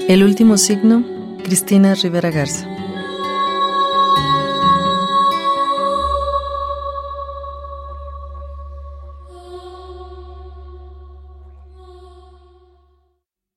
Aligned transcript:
El 0.09 0.21
último 0.21 0.57
signo, 0.57 1.05
Cristina 1.45 1.95
Rivera 1.95 2.29
Garza. 2.29 2.74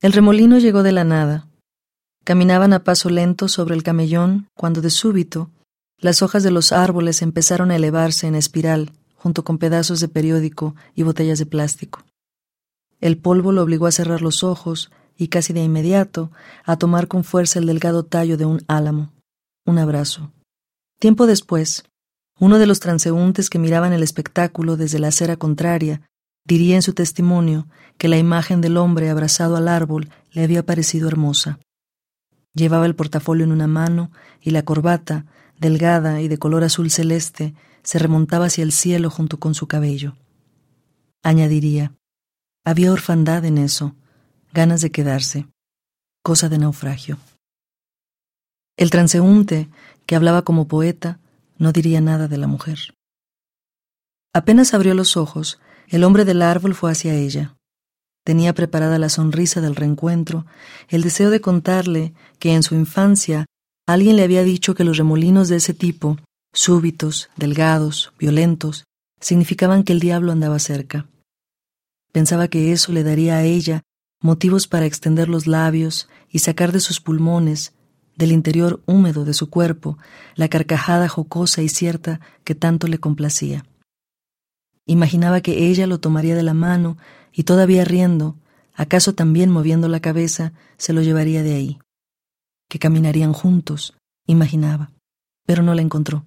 El 0.08 0.14
remolino 0.14 0.56
llegó 0.56 0.82
de 0.82 0.92
la 0.92 1.04
nada. 1.04 1.48
Caminaban 2.24 2.72
a 2.72 2.82
paso 2.82 3.10
lento 3.10 3.46
sobre 3.46 3.74
el 3.74 3.82
camellón 3.82 4.48
cuando 4.54 4.80
de 4.80 4.88
súbito 4.88 5.50
las 5.98 6.22
hojas 6.22 6.42
de 6.42 6.50
los 6.50 6.72
árboles 6.72 7.20
empezaron 7.20 7.70
a 7.70 7.76
elevarse 7.76 8.26
en 8.26 8.34
espiral 8.34 8.92
junto 9.16 9.44
con 9.44 9.58
pedazos 9.58 10.00
de 10.00 10.08
periódico 10.08 10.74
y 10.94 11.02
botellas 11.02 11.38
de 11.38 11.44
plástico. 11.44 12.04
El 13.02 13.18
polvo 13.18 13.52
lo 13.52 13.62
obligó 13.62 13.86
a 13.86 13.92
cerrar 13.92 14.22
los 14.22 14.44
ojos 14.44 14.90
y 15.14 15.28
casi 15.28 15.52
de 15.52 15.62
inmediato 15.62 16.30
a 16.64 16.78
tomar 16.78 17.06
con 17.06 17.22
fuerza 17.22 17.58
el 17.58 17.66
delgado 17.66 18.02
tallo 18.02 18.38
de 18.38 18.46
un 18.46 18.62
álamo. 18.66 19.12
Un 19.66 19.76
abrazo. 19.76 20.32
Tiempo 20.98 21.26
después, 21.26 21.84
uno 22.40 22.58
de 22.58 22.66
los 22.66 22.80
transeúntes 22.80 23.50
que 23.50 23.58
miraban 23.58 23.92
el 23.92 24.02
espectáculo 24.02 24.78
desde 24.78 25.00
la 25.00 25.08
acera 25.08 25.36
contraria 25.36 26.07
Diría 26.48 26.76
en 26.76 26.82
su 26.82 26.94
testimonio 26.94 27.68
que 27.98 28.08
la 28.08 28.16
imagen 28.16 28.62
del 28.62 28.78
hombre 28.78 29.10
abrazado 29.10 29.56
al 29.56 29.68
árbol 29.68 30.08
le 30.30 30.42
había 30.42 30.64
parecido 30.64 31.06
hermosa. 31.06 31.58
Llevaba 32.54 32.86
el 32.86 32.94
portafolio 32.94 33.44
en 33.44 33.52
una 33.52 33.66
mano 33.66 34.10
y 34.40 34.50
la 34.50 34.64
corbata, 34.64 35.26
delgada 35.58 36.22
y 36.22 36.28
de 36.28 36.38
color 36.38 36.64
azul 36.64 36.90
celeste, 36.90 37.54
se 37.82 37.98
remontaba 37.98 38.46
hacia 38.46 38.64
el 38.64 38.72
cielo 38.72 39.10
junto 39.10 39.38
con 39.38 39.54
su 39.54 39.68
cabello. 39.68 40.16
Añadiría, 41.22 41.92
había 42.64 42.92
orfandad 42.92 43.44
en 43.44 43.58
eso, 43.58 43.94
ganas 44.54 44.80
de 44.80 44.90
quedarse, 44.90 45.46
cosa 46.22 46.48
de 46.48 46.56
naufragio. 46.56 47.18
El 48.78 48.88
transeúnte, 48.88 49.68
que 50.06 50.16
hablaba 50.16 50.42
como 50.42 50.66
poeta, 50.66 51.20
no 51.58 51.72
diría 51.72 52.00
nada 52.00 52.26
de 52.26 52.38
la 52.38 52.46
mujer. 52.46 52.94
Apenas 54.32 54.72
abrió 54.72 54.94
los 54.94 55.18
ojos, 55.18 55.60
el 55.90 56.04
hombre 56.04 56.24
del 56.24 56.42
árbol 56.42 56.74
fue 56.74 56.92
hacia 56.92 57.14
ella. 57.14 57.56
Tenía 58.24 58.54
preparada 58.54 58.98
la 58.98 59.08
sonrisa 59.08 59.60
del 59.60 59.74
reencuentro, 59.74 60.44
el 60.88 61.02
deseo 61.02 61.30
de 61.30 61.40
contarle 61.40 62.12
que 62.38 62.52
en 62.52 62.62
su 62.62 62.74
infancia 62.74 63.46
alguien 63.86 64.16
le 64.16 64.22
había 64.22 64.44
dicho 64.44 64.74
que 64.74 64.84
los 64.84 64.98
remolinos 64.98 65.48
de 65.48 65.56
ese 65.56 65.72
tipo, 65.72 66.18
súbitos, 66.52 67.30
delgados, 67.36 68.12
violentos, 68.18 68.84
significaban 69.20 69.82
que 69.82 69.92
el 69.92 70.00
diablo 70.00 70.32
andaba 70.32 70.58
cerca. 70.58 71.06
Pensaba 72.12 72.48
que 72.48 72.72
eso 72.72 72.92
le 72.92 73.02
daría 73.02 73.36
a 73.36 73.44
ella 73.44 73.82
motivos 74.20 74.66
para 74.66 74.86
extender 74.86 75.28
los 75.28 75.46
labios 75.46 76.08
y 76.28 76.40
sacar 76.40 76.72
de 76.72 76.80
sus 76.80 77.00
pulmones, 77.00 77.72
del 78.16 78.32
interior 78.32 78.82
húmedo 78.84 79.24
de 79.24 79.32
su 79.32 79.48
cuerpo, 79.48 79.96
la 80.34 80.48
carcajada 80.48 81.08
jocosa 81.08 81.62
y 81.62 81.68
cierta 81.68 82.20
que 82.44 82.54
tanto 82.54 82.88
le 82.88 82.98
complacía. 82.98 83.64
Imaginaba 84.88 85.42
que 85.42 85.68
ella 85.68 85.86
lo 85.86 86.00
tomaría 86.00 86.34
de 86.34 86.42
la 86.42 86.54
mano 86.54 86.96
y 87.30 87.42
todavía 87.42 87.84
riendo, 87.84 88.36
acaso 88.74 89.14
también 89.14 89.50
moviendo 89.50 89.86
la 89.86 90.00
cabeza, 90.00 90.54
se 90.78 90.94
lo 90.94 91.02
llevaría 91.02 91.42
de 91.42 91.54
ahí. 91.54 91.78
Que 92.70 92.78
caminarían 92.78 93.34
juntos, 93.34 93.98
imaginaba, 94.26 94.90
pero 95.44 95.62
no 95.62 95.74
la 95.74 95.82
encontró. 95.82 96.24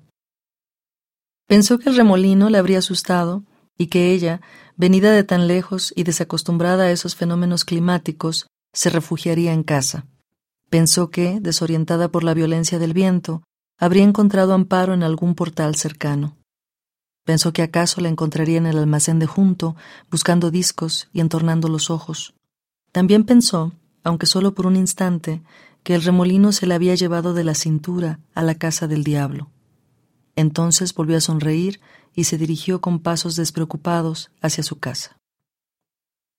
Pensó 1.48 1.80
que 1.80 1.90
el 1.90 1.96
remolino 1.96 2.52
le 2.52 2.60
habría 2.60 2.78
asustado 2.78 3.44
y 3.80 3.88
que 3.88 4.14
ella, 4.14 4.42
venida 4.78 5.12
de 5.12 5.24
tan 5.24 5.48
lejos 5.48 5.92
y 5.96 6.04
desacostumbrada 6.04 6.84
a 6.84 6.92
esos 6.92 7.16
fenómenos 7.16 7.66
climáticos, 7.66 8.46
se 8.74 8.92
refugiaría 8.92 9.54
en 9.54 9.64
casa. 9.64 10.06
Pensó 10.70 11.10
que, 11.10 11.40
desorientada 11.42 12.10
por 12.10 12.24
la 12.24 12.36
violencia 12.36 12.78
del 12.78 12.94
viento, 12.94 13.42
habría 13.80 14.04
encontrado 14.04 14.54
amparo 14.54 14.94
en 14.94 15.02
algún 15.02 15.34
portal 15.34 15.74
cercano. 15.74 16.38
Pensó 17.24 17.54
que 17.54 17.62
acaso 17.62 18.02
la 18.02 18.10
encontraría 18.10 18.58
en 18.58 18.66
el 18.66 18.78
almacén 18.78 19.20
de 19.20 19.28
junto, 19.28 19.76
buscando 20.10 20.52
discos 20.52 21.10
y 21.14 21.20
entornando 21.20 21.68
los 21.68 21.90
ojos. 21.90 22.34
También 22.92 23.24
pensó, 23.24 23.74
aunque 24.04 24.26
solo 24.26 24.54
por 24.54 24.66
un 24.66 24.76
instante, 24.76 25.42
que 25.84 25.96
el 25.96 26.04
remolino 26.04 26.52
se 26.52 26.68
la 26.68 26.76
había 26.76 26.96
llevado 26.96 27.34
de 27.34 27.44
la 27.44 27.56
cintura 27.56 28.20
a 28.34 28.44
la 28.44 28.56
casa 28.56 28.88
del 28.88 29.04
diablo. 29.04 29.50
Entonces 30.36 30.94
volvió 30.94 31.18
a 31.18 31.22
sonreír 31.22 31.80
y 32.14 32.26
se 32.26 32.38
dirigió 32.38 32.82
con 32.82 33.00
pasos 33.00 33.36
despreocupados 33.36 34.32
hacia 34.42 34.64
su 34.64 34.80
casa. 34.80 35.18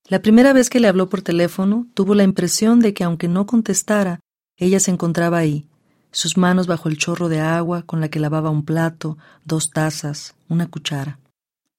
La 0.08 0.20
primera 0.20 0.52
vez 0.52 0.68
que 0.68 0.80
le 0.80 0.88
habló 0.88 1.08
por 1.08 1.22
teléfono, 1.22 1.86
tuvo 1.94 2.14
la 2.14 2.24
impresión 2.24 2.80
de 2.80 2.92
que 2.92 3.04
aunque 3.04 3.28
no 3.28 3.46
contestara, 3.46 4.20
ella 4.56 4.80
se 4.80 4.90
encontraba 4.90 5.38
ahí, 5.38 5.66
sus 6.12 6.36
manos 6.36 6.66
bajo 6.66 6.88
el 6.88 6.98
chorro 6.98 7.28
de 7.28 7.40
agua 7.40 7.82
con 7.82 8.00
la 8.00 8.08
que 8.08 8.20
lavaba 8.20 8.50
un 8.50 8.64
plato, 8.64 9.18
dos 9.44 9.70
tazas, 9.70 10.34
una 10.48 10.68
cuchara. 10.68 11.18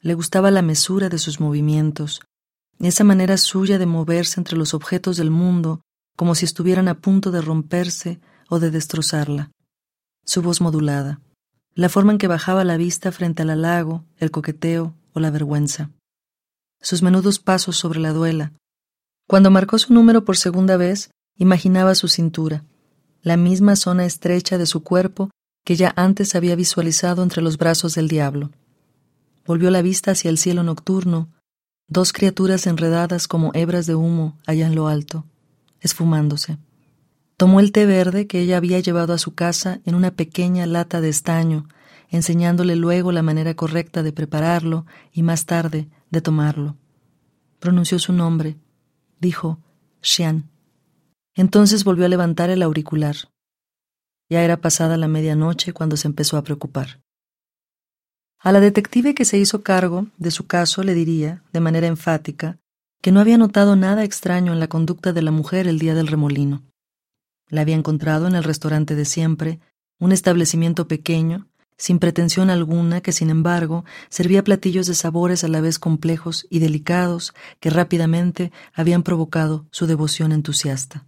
Le 0.02 0.16
gustaba 0.16 0.52
la 0.52 0.62
mesura 0.62 1.08
de 1.08 1.20
sus 1.20 1.40
movimientos, 1.40 2.22
esa 2.80 3.04
manera 3.04 3.38
suya 3.38 3.78
de 3.78 3.86
moverse 3.86 4.40
entre 4.40 4.58
los 4.58 4.74
objetos 4.74 5.16
del 5.18 5.32
mundo 5.32 5.82
como 6.18 6.36
si 6.36 6.46
estuvieran 6.46 6.88
a 6.88 7.00
punto 7.00 7.32
de 7.32 7.42
romperse 7.42 8.20
o 8.50 8.60
de 8.60 8.72
destrozarla. 8.72 9.52
Su 10.26 10.42
voz 10.42 10.62
modulada, 10.62 11.22
la 11.76 11.90
forma 11.90 12.12
en 12.12 12.18
que 12.18 12.28
bajaba 12.28 12.64
la 12.64 12.78
vista 12.78 13.12
frente 13.12 13.44
al 13.44 13.50
halago, 13.50 14.04
el 14.18 14.32
coqueteo 14.32 14.96
o 15.14 15.20
la 15.20 15.32
vergüenza. 15.32 15.90
Sus 16.82 17.02
menudos 17.02 17.40
pasos 17.40 17.78
sobre 17.78 18.00
la 18.00 18.12
duela. 18.12 18.54
Cuando 19.28 19.50
marcó 19.50 19.78
su 19.78 19.94
número 19.94 20.26
por 20.26 20.38
segunda 20.38 20.78
vez, 20.78 21.12
imaginaba 21.38 21.96
su 21.96 22.08
cintura, 22.08 22.64
la 23.24 23.38
misma 23.38 23.76
zona 23.76 24.06
estrecha 24.06 24.58
de 24.58 24.66
su 24.66 24.84
cuerpo 24.84 25.32
que 25.66 25.76
ya 25.76 25.94
antes 25.96 26.36
había 26.36 26.56
visualizado 26.56 27.24
entre 27.24 27.42
los 27.42 27.58
brazos 27.58 27.96
del 27.96 28.10
diablo. 28.10 28.52
Volvió 29.46 29.72
la 29.72 29.82
vista 29.82 30.12
hacia 30.12 30.30
el 30.30 30.38
cielo 30.38 30.62
nocturno, 30.64 31.30
dos 31.88 32.12
criaturas 32.12 32.68
enredadas 32.68 33.28
como 33.28 33.52
hebras 33.54 33.86
de 33.88 33.96
humo 33.96 34.38
allá 34.46 34.68
en 34.68 34.76
lo 34.76 34.88
alto, 34.88 35.26
esfumándose. 35.80 36.58
Tomó 37.38 37.62
el 37.62 37.72
té 37.72 37.86
verde 37.86 38.28
que 38.28 38.42
ella 38.42 38.58
había 38.58 38.80
llevado 38.80 39.14
a 39.14 39.18
su 39.18 39.34
casa 39.34 39.80
en 39.86 39.96
una 39.96 40.12
pequeña 40.12 40.66
lata 40.66 41.02
de 41.02 41.10
estaño, 41.10 41.68
enseñándole 42.10 42.76
luego 42.76 43.12
la 43.12 43.24
manera 43.24 43.56
correcta 43.56 44.04
de 44.04 44.12
prepararlo 44.12 44.86
y 45.14 45.24
más 45.24 45.46
tarde 45.46 45.88
de 46.12 46.22
tomarlo. 46.22 46.76
Pronunció 47.60 48.00
su 48.00 48.14
nombre. 48.14 48.58
Dijo, 49.20 49.60
Xian. 50.02 50.53
Entonces 51.36 51.84
volvió 51.84 52.06
a 52.06 52.10
levantar 52.10 52.50
el 52.50 52.62
auricular. 52.62 53.16
Ya 54.30 54.44
era 54.44 54.58
pasada 54.58 54.98
la 54.98 55.08
medianoche 55.08 55.74
cuando 55.74 55.98
se 55.98 56.08
empezó 56.08 56.38
a 56.38 56.44
preocupar. 56.44 57.02
A 58.40 58.52
la 58.52 58.60
detective 58.60 59.16
que 59.16 59.26
se 59.26 59.38
hizo 59.38 59.64
cargo 59.64 60.08
de 60.18 60.30
su 60.30 60.48
caso 60.48 60.84
le 60.84 60.94
diría, 60.94 61.44
de 61.54 61.60
manera 61.60 61.88
enfática, 61.88 62.60
que 63.02 63.12
no 63.12 63.20
había 63.20 63.38
notado 63.38 63.76
nada 63.76 64.04
extraño 64.04 64.54
en 64.54 64.60
la 64.60 64.68
conducta 64.68 65.14
de 65.14 65.22
la 65.22 65.32
mujer 65.32 65.68
el 65.68 65.80
día 65.80 65.94
del 65.94 66.08
remolino. 66.08 66.64
La 67.50 67.62
había 67.62 67.76
encontrado 67.76 68.28
en 68.28 68.36
el 68.36 68.44
restaurante 68.44 68.96
de 68.96 69.06
siempre, 69.06 69.60
un 70.00 70.12
establecimiento 70.12 70.88
pequeño, 70.88 71.48
sin 71.78 72.00
pretensión 72.00 72.50
alguna, 72.50 73.02
que 73.02 73.12
sin 73.12 73.30
embargo 73.30 73.86
servía 74.10 74.44
platillos 74.44 74.88
de 74.88 74.96
sabores 74.96 75.44
a 75.44 75.48
la 75.48 75.62
vez 75.62 75.80
complejos 75.80 76.46
y 76.50 76.60
delicados 76.60 77.34
que 77.60 77.70
rápidamente 77.70 78.52
habían 78.74 79.04
provocado 79.04 79.68
su 79.72 79.88
devoción 79.88 80.32
entusiasta. 80.32 81.08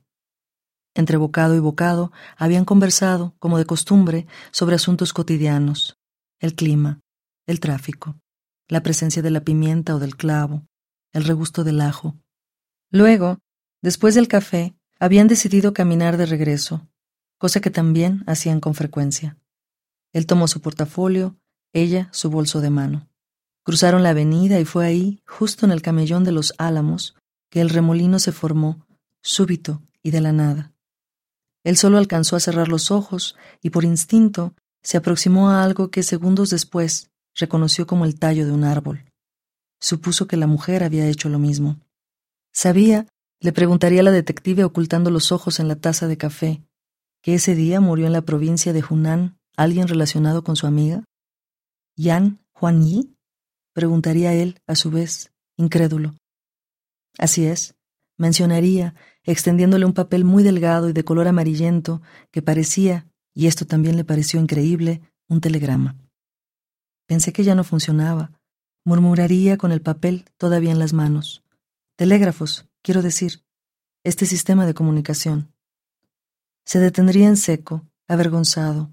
Entre 0.95 1.17
bocado 1.17 1.55
y 1.55 1.59
bocado 1.59 2.11
habían 2.37 2.65
conversado, 2.65 3.35
como 3.37 3.57
de 3.57 3.65
costumbre, 3.65 4.25
sobre 4.51 4.75
asuntos 4.75 5.11
cotidianos, 5.13 5.97
el 6.39 6.55
clima, 6.55 7.01
el 7.45 7.59
tráfico, 7.59 8.15
la 8.69 8.81
presencia 8.81 9.21
de 9.21 9.29
la 9.29 9.41
pimienta 9.41 9.93
o 9.93 9.99
del 9.99 10.15
clavo, 10.15 10.65
el 11.11 11.25
regusto 11.25 11.63
del 11.65 11.81
ajo. 11.81 12.15
Luego, 12.89 13.39
después 13.81 14.15
del 14.15 14.29
café, 14.29 14.73
habían 14.99 15.27
decidido 15.27 15.73
caminar 15.73 16.15
de 16.15 16.25
regreso, 16.25 16.87
cosa 17.37 17.59
que 17.59 17.69
también 17.69 18.23
hacían 18.25 18.61
con 18.61 18.73
frecuencia. 18.73 19.37
Él 20.13 20.25
tomó 20.25 20.47
su 20.47 20.61
portafolio, 20.61 21.35
ella 21.73 22.07
su 22.13 22.29
bolso 22.29 22.61
de 22.61 22.69
mano. 22.69 23.09
Cruzaron 23.63 24.01
la 24.01 24.11
avenida 24.11 24.59
y 24.59 24.65
fue 24.65 24.85
ahí, 24.85 25.21
justo 25.27 25.65
en 25.65 25.73
el 25.73 25.81
camellón 25.81 26.23
de 26.23 26.31
los 26.31 26.53
álamos, 26.57 27.15
que 27.49 27.59
el 27.59 27.69
remolino 27.69 28.19
se 28.19 28.31
formó, 28.31 28.87
súbito 29.21 29.81
y 30.01 30.11
de 30.11 30.21
la 30.21 30.31
nada. 30.31 30.74
Él 31.65 31.77
solo 31.77 31.97
alcanzó 31.97 32.35
a 32.35 32.39
cerrar 32.39 32.67
los 32.69 32.91
ojos 32.91 33.35
y 33.61 33.71
por 33.71 33.83
instinto 33.83 34.53
se 34.83 34.97
aproximó 34.97 35.49
a 35.49 35.63
algo 35.63 35.89
que 35.89 36.03
segundos 36.03 36.51
después 36.51 37.09
reconoció 37.33 37.87
como 37.87 38.05
el 38.05 38.19
tallo 38.19 38.45
de 38.45 38.51
un 38.51 38.63
árbol. 38.63 39.03
Supuso 39.81 40.27
que 40.27 40.37
la 40.37 40.45
mujer 40.45 40.83
había 40.83 41.07
hecho 41.07 41.27
lo 41.27 41.39
mismo. 41.39 41.79
Sabía, 42.53 43.07
le 43.41 43.51
preguntaría 43.51 44.03
la 44.03 44.11
detective 44.11 44.63
ocultando 44.63 45.09
los 45.09 45.31
ojos 45.31 45.59
en 45.59 45.67
la 45.67 45.75
taza 45.75 46.07
de 46.07 46.17
café, 46.17 46.61
que 47.21 47.33
ese 47.33 47.55
día 47.55 47.81
murió 47.81 48.05
en 48.05 48.13
la 48.13 48.21
provincia 48.21 48.71
de 48.71 48.83
Hunan 48.87 49.37
alguien 49.57 49.87
relacionado 49.87 50.43
con 50.43 50.55
su 50.55 50.67
amiga. 50.67 51.03
¿Yan 51.97 52.39
Juan 52.53 52.83
Yi? 52.83 53.15
preguntaría 53.73 54.33
él, 54.33 54.59
a 54.67 54.75
su 54.75 54.91
vez, 54.91 55.31
incrédulo. 55.57 56.13
Así 57.17 57.45
es, 57.45 57.74
mencionaría 58.17 58.95
extendiéndole 59.23 59.85
un 59.85 59.93
papel 59.93 60.23
muy 60.23 60.43
delgado 60.43 60.89
y 60.89 60.93
de 60.93 61.03
color 61.03 61.27
amarillento 61.27 62.01
que 62.31 62.41
parecía, 62.41 63.07
y 63.33 63.47
esto 63.47 63.65
también 63.65 63.97
le 63.97 64.03
pareció 64.03 64.39
increíble, 64.39 65.01
un 65.27 65.41
telegrama. 65.41 65.97
Pensé 67.07 67.33
que 67.33 67.43
ya 67.43 67.55
no 67.55 67.63
funcionaba. 67.63 68.31
Murmuraría 68.83 69.57
con 69.57 69.71
el 69.71 69.81
papel 69.81 70.25
todavía 70.37 70.71
en 70.71 70.79
las 70.79 70.93
manos. 70.93 71.43
Telégrafos, 71.95 72.67
quiero 72.83 73.01
decir, 73.01 73.43
este 74.03 74.25
sistema 74.25 74.65
de 74.65 74.75
comunicación. 74.75 75.51
Se 76.65 76.79
detendría 76.79 77.27
en 77.27 77.37
seco, 77.37 77.87
avergonzado, 78.07 78.91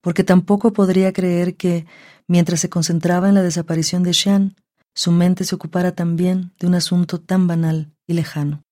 porque 0.00 0.22
tampoco 0.22 0.72
podría 0.72 1.12
creer 1.12 1.56
que, 1.56 1.86
mientras 2.28 2.60
se 2.60 2.68
concentraba 2.68 3.28
en 3.28 3.34
la 3.34 3.42
desaparición 3.42 4.04
de 4.04 4.12
Xian, 4.12 4.56
su 4.94 5.10
mente 5.10 5.44
se 5.44 5.56
ocupara 5.56 5.96
también 5.96 6.52
de 6.60 6.68
un 6.68 6.76
asunto 6.76 7.20
tan 7.20 7.48
banal 7.48 7.93
y 8.06 8.14
lejano. 8.14 8.64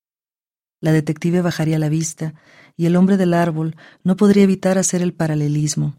La 0.80 0.92
detective 0.92 1.42
bajaría 1.42 1.78
la 1.78 1.88
vista 1.88 2.34
y 2.76 2.86
el 2.86 2.96
hombre 2.96 3.16
del 3.16 3.34
árbol 3.34 3.76
no 4.02 4.16
podría 4.16 4.42
evitar 4.42 4.78
hacer 4.78 5.02
el 5.02 5.14
paralelismo. 5.14 5.96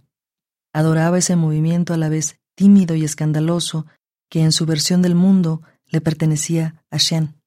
Adoraba 0.74 1.20
ese 1.20 1.36
movimiento 1.36 1.94
a 1.94 1.98
la 1.98 2.10
vez 2.10 2.40
tímido 2.56 2.96
y 2.96 3.04
escandaloso 3.04 3.86
que 4.30 4.42
en 4.42 4.52
su 4.52 4.66
versión 4.66 5.02
del 5.02 5.16
mundo 5.16 5.62
le 5.88 6.02
pertenecía 6.02 6.84
a 6.90 7.00
Xian. 7.00 7.40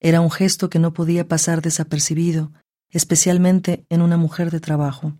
Era 0.00 0.20
un 0.20 0.30
gesto 0.30 0.68
que 0.68 0.78
no 0.78 0.92
podía 0.92 1.26
pasar 1.26 1.62
desapercibido, 1.62 2.52
especialmente 2.90 3.86
en 3.88 4.02
una 4.02 4.16
mujer 4.16 4.50
de 4.50 4.60
trabajo. 4.60 5.14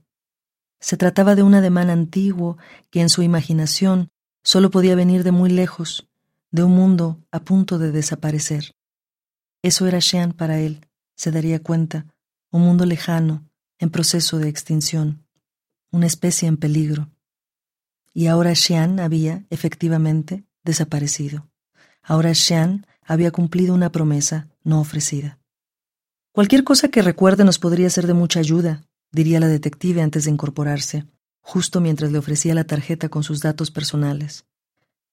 Se 0.79 0.97
trataba 0.97 1.35
de 1.35 1.43
un 1.43 1.55
ademán 1.55 1.91
antiguo 1.91 2.59
que 2.91 3.01
en 3.01 3.09
su 3.09 3.23
imaginación 3.23 4.11
solo 4.43 4.71
podía 4.71 4.95
venir 4.95 5.25
de 5.25 5.33
muy 5.33 5.51
lejos, 5.51 6.09
de 6.51 6.63
un 6.63 6.73
mundo 6.73 7.21
a 7.33 7.41
punto 7.41 7.79
de 7.79 7.91
desaparecer. 7.91 8.75
Eso 9.67 9.89
era 9.89 10.01
Xian 10.01 10.33
para 10.33 10.61
él, 10.61 10.87
se 11.17 11.33
daría 11.33 11.61
cuenta, 11.61 12.07
un 12.53 12.63
mundo 12.63 12.87
lejano, 12.87 13.51
en 13.81 13.91
proceso 13.91 14.39
de 14.39 14.49
extinción, 14.49 15.27
una 15.91 16.07
especie 16.07 16.47
en 16.47 16.57
peligro. 16.57 17.11
Y 18.15 18.29
ahora 18.29 18.55
Xian 18.55 19.01
había, 19.01 19.45
efectivamente, 19.51 20.45
desaparecido. 20.63 21.51
Ahora 22.01 22.33
Xian 22.33 22.87
había 23.03 23.33
cumplido 23.33 23.75
una 23.75 23.91
promesa 23.91 24.47
no 24.63 24.81
ofrecida. 24.81 25.41
Cualquier 26.31 26.63
cosa 26.63 26.87
que 26.87 27.03
recuerde 27.03 27.43
nos 27.43 27.59
podría 27.59 27.91
ser 27.91 28.07
de 28.07 28.15
mucha 28.15 28.39
ayuda, 28.39 28.85
diría 29.11 29.41
la 29.41 29.49
detective 29.49 30.01
antes 30.01 30.27
de 30.27 30.31
incorporarse, 30.31 31.07
justo 31.41 31.81
mientras 31.81 32.13
le 32.13 32.19
ofrecía 32.19 32.55
la 32.55 32.69
tarjeta 32.69 33.09
con 33.09 33.25
sus 33.25 33.41
datos 33.41 33.73
personales. 33.73 34.45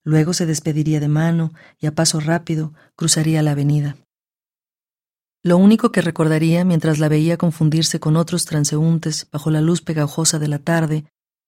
Luego 0.03 0.31
se 0.31 0.45
despediría 0.45 0.99
de 0.99 1.07
mano 1.07 1.53
y 1.79 1.87
a 1.87 1.95
paso 1.95 2.19
rápido 2.19 2.75
cruzaría 2.95 3.41
la 3.41 3.53
avenida. 3.53 3.97
Lo 5.45 5.57
único 5.57 5.91
que 5.91 6.01
recordaría 6.01 6.63
mientras 6.63 6.99
la 6.99 7.09
veía 7.09 7.35
confundirse 7.35 7.99
con 7.99 8.15
otros 8.15 8.45
transeúntes 8.45 9.27
bajo 9.29 9.51
la 9.51 9.59
luz 9.59 9.81
pegajosa 9.81 10.39
de 10.39 10.47
la 10.47 10.59
tarde 10.59 11.03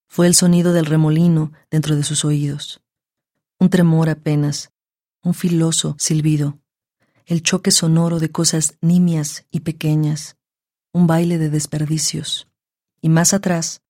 fue 0.06 0.26
el 0.26 0.34
sonido 0.34 0.74
del 0.74 0.84
remolino 0.84 1.52
dentro 1.70 1.96
de 1.96 2.02
sus 2.04 2.22
oídos. 2.26 2.82
Un 3.58 3.70
tremor 3.70 4.10
apenas, 4.10 4.70
un 5.22 5.32
filoso 5.32 5.96
silbido, 5.98 6.58
el 7.24 7.42
choque 7.42 7.70
sonoro 7.70 8.18
de 8.18 8.30
cosas 8.30 8.76
nimias 8.82 9.46
y 9.50 9.60
pequeñas, 9.60 10.36
un 10.92 11.06
baile 11.06 11.38
de 11.38 11.48
desperdicios. 11.48 12.48
Y 13.00 13.08
más 13.08 13.32
atrás, 13.32 13.80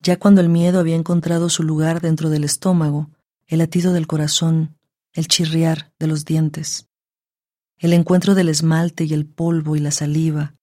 ya 0.00 0.18
cuando 0.18 0.40
el 0.40 0.48
miedo 0.48 0.80
había 0.80 0.96
encontrado 0.96 1.48
su 1.48 1.62
lugar 1.62 2.00
dentro 2.00 2.30
del 2.30 2.42
estómago, 2.42 3.10
el 3.46 3.60
latido 3.60 3.92
del 3.92 4.08
corazón, 4.08 4.76
el 5.12 5.28
chirriar 5.28 5.92
de 6.00 6.08
los 6.08 6.24
dientes, 6.24 6.88
el 7.82 7.94
encuentro 7.94 8.36
del 8.36 8.48
esmalte 8.48 9.02
y 9.02 9.12
el 9.12 9.26
polvo 9.26 9.74
y 9.74 9.80
la 9.80 9.90
saliva, 9.90 10.54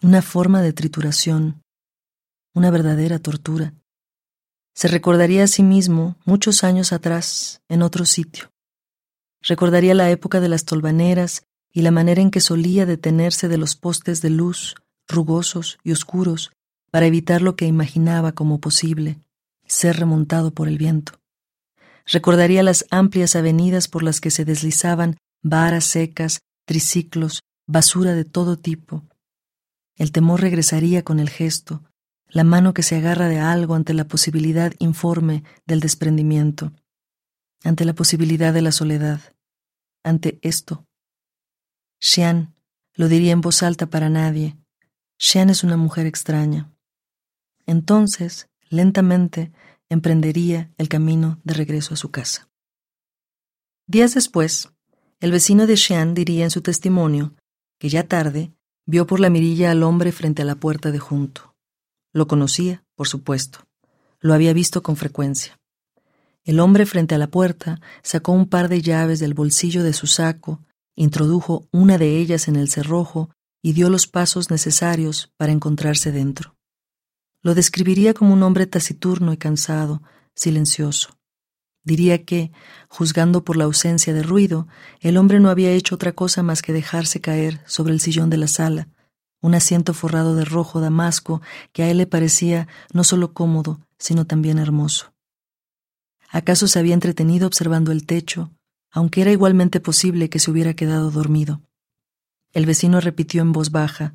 una 0.00 0.22
forma 0.22 0.62
de 0.62 0.72
trituración, 0.72 1.62
una 2.54 2.70
verdadera 2.70 3.18
tortura. 3.18 3.74
Se 4.74 4.88
recordaría 4.88 5.44
a 5.44 5.46
sí 5.46 5.62
mismo 5.62 6.16
muchos 6.24 6.64
años 6.64 6.94
atrás, 6.94 7.60
en 7.68 7.82
otro 7.82 8.06
sitio. 8.06 8.50
Recordaría 9.42 9.94
la 9.94 10.10
época 10.10 10.40
de 10.40 10.48
las 10.48 10.64
tolvaneras 10.64 11.44
y 11.70 11.82
la 11.82 11.90
manera 11.90 12.22
en 12.22 12.30
que 12.30 12.40
solía 12.40 12.86
detenerse 12.86 13.48
de 13.48 13.58
los 13.58 13.76
postes 13.76 14.22
de 14.22 14.30
luz 14.30 14.74
rugosos 15.06 15.78
y 15.84 15.92
oscuros, 15.92 16.50
para 16.90 17.04
evitar 17.04 17.42
lo 17.42 17.56
que 17.56 17.66
imaginaba 17.66 18.32
como 18.32 18.58
posible, 18.58 19.20
ser 19.66 19.98
remontado 19.98 20.50
por 20.50 20.68
el 20.68 20.78
viento. 20.78 21.12
Recordaría 22.06 22.62
las 22.62 22.86
amplias 22.90 23.36
avenidas 23.36 23.86
por 23.86 24.02
las 24.02 24.22
que 24.22 24.30
se 24.30 24.46
deslizaban 24.46 25.18
varas 25.42 25.84
secas, 25.84 26.40
triciclos, 26.64 27.42
basura 27.66 28.14
de 28.14 28.24
todo 28.24 28.56
tipo. 28.56 29.02
El 29.96 30.12
temor 30.12 30.40
regresaría 30.40 31.02
con 31.02 31.20
el 31.20 31.30
gesto, 31.30 31.82
la 32.28 32.44
mano 32.44 32.72
que 32.74 32.82
se 32.82 32.96
agarra 32.96 33.28
de 33.28 33.38
algo 33.38 33.74
ante 33.74 33.94
la 33.94 34.08
posibilidad 34.08 34.72
informe 34.78 35.44
del 35.66 35.80
desprendimiento, 35.80 36.72
ante 37.62 37.84
la 37.84 37.94
posibilidad 37.94 38.52
de 38.54 38.62
la 38.62 38.72
soledad, 38.72 39.20
ante 40.02 40.38
esto. 40.42 40.86
Xian 42.00 42.54
lo 42.94 43.08
diría 43.08 43.32
en 43.32 43.40
voz 43.40 43.62
alta 43.62 43.86
para 43.86 44.08
nadie, 44.08 44.56
Shan 45.18 45.50
es 45.50 45.62
una 45.62 45.76
mujer 45.76 46.06
extraña. 46.06 46.72
Entonces, 47.64 48.48
lentamente, 48.68 49.52
emprendería 49.88 50.72
el 50.78 50.88
camino 50.88 51.40
de 51.44 51.54
regreso 51.54 51.94
a 51.94 51.96
su 51.96 52.10
casa. 52.10 52.50
Días 53.86 54.14
después, 54.14 54.72
el 55.22 55.30
vecino 55.30 55.68
de 55.68 55.76
Xian 55.76 56.14
diría 56.14 56.42
en 56.42 56.50
su 56.50 56.62
testimonio 56.62 57.34
que 57.78 57.88
ya 57.88 58.08
tarde 58.08 58.52
vio 58.86 59.06
por 59.06 59.20
la 59.20 59.30
mirilla 59.30 59.70
al 59.70 59.84
hombre 59.84 60.10
frente 60.10 60.42
a 60.42 60.44
la 60.44 60.56
puerta 60.56 60.90
de 60.90 60.98
junto. 60.98 61.54
Lo 62.12 62.26
conocía, 62.26 62.82
por 62.96 63.06
supuesto. 63.06 63.60
Lo 64.18 64.34
había 64.34 64.52
visto 64.52 64.82
con 64.82 64.96
frecuencia. 64.96 65.60
El 66.42 66.58
hombre 66.58 66.86
frente 66.86 67.14
a 67.14 67.18
la 67.18 67.28
puerta 67.28 67.80
sacó 68.02 68.32
un 68.32 68.48
par 68.48 68.68
de 68.68 68.82
llaves 68.82 69.20
del 69.20 69.32
bolsillo 69.32 69.84
de 69.84 69.92
su 69.92 70.08
saco, 70.08 70.58
introdujo 70.96 71.68
una 71.70 71.98
de 71.98 72.18
ellas 72.18 72.48
en 72.48 72.56
el 72.56 72.68
cerrojo 72.68 73.30
y 73.62 73.74
dio 73.74 73.90
los 73.90 74.08
pasos 74.08 74.50
necesarios 74.50 75.30
para 75.36 75.52
encontrarse 75.52 76.10
dentro. 76.10 76.56
Lo 77.42 77.54
describiría 77.54 78.12
como 78.12 78.32
un 78.32 78.42
hombre 78.42 78.66
taciturno 78.66 79.32
y 79.32 79.36
cansado, 79.36 80.02
silencioso. 80.34 81.16
Diría 81.84 82.24
que, 82.24 82.52
juzgando 82.88 83.44
por 83.44 83.56
la 83.56 83.64
ausencia 83.64 84.14
de 84.14 84.22
ruido, 84.22 84.68
el 85.00 85.16
hombre 85.16 85.40
no 85.40 85.50
había 85.50 85.72
hecho 85.72 85.96
otra 85.96 86.12
cosa 86.12 86.42
más 86.42 86.62
que 86.62 86.72
dejarse 86.72 87.20
caer 87.20 87.60
sobre 87.66 87.92
el 87.92 88.00
sillón 88.00 88.30
de 88.30 88.36
la 88.36 88.46
sala, 88.46 88.88
un 89.40 89.54
asiento 89.54 89.92
forrado 89.92 90.36
de 90.36 90.44
rojo 90.44 90.80
damasco 90.80 91.42
que 91.72 91.82
a 91.82 91.90
él 91.90 91.98
le 91.98 92.06
parecía 92.06 92.68
no 92.92 93.02
solo 93.02 93.34
cómodo, 93.34 93.80
sino 93.98 94.26
también 94.26 94.58
hermoso. 94.58 95.12
¿Acaso 96.30 96.68
se 96.68 96.78
había 96.78 96.94
entretenido 96.94 97.46
observando 97.46 97.92
el 97.92 98.06
techo, 98.06 98.52
aunque 98.90 99.20
era 99.20 99.32
igualmente 99.32 99.80
posible 99.80 100.30
que 100.30 100.38
se 100.38 100.50
hubiera 100.50 100.74
quedado 100.74 101.10
dormido? 101.10 101.60
El 102.52 102.64
vecino 102.64 103.00
repitió 103.00 103.42
en 103.42 103.52
voz 103.52 103.70
baja, 103.70 104.14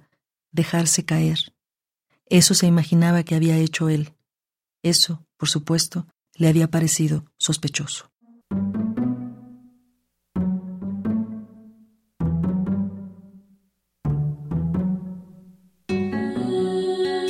dejarse 0.51 1.03
caer. 1.03 1.53
Eso 2.25 2.53
se 2.53 2.65
imaginaba 2.65 3.23
que 3.23 3.35
había 3.35 3.57
hecho 3.57 3.89
él. 3.89 4.13
Eso, 4.81 5.25
por 5.37 5.49
supuesto, 5.49 6.07
le 6.35 6.47
había 6.47 6.69
parecido 6.69 7.25
sospechoso. 7.47 8.11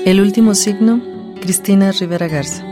El 0.05 0.21
último 0.21 0.55
signo, 0.55 1.01
Cristina 1.41 1.91
Rivera 1.91 2.27
Garza. 2.27 2.63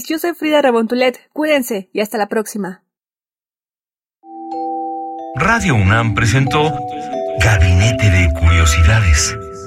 Yo 0.09 0.17
soy 0.17 0.33
Frida 0.33 0.63
Rebontulet. 0.63 1.19
Cuídense 1.31 1.91
y 1.93 1.99
hasta 1.99 2.17
la 2.17 2.27
próxima. 2.27 2.81
Radio 5.35 5.75
UNAM 5.75 6.15
presentó 6.15 6.73
Gabinete 7.39 8.09
de 8.09 8.33
Curiosidades 8.39 9.37